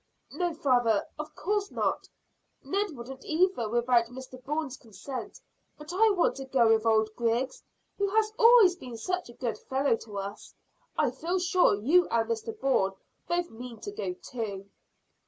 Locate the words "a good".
9.29-9.59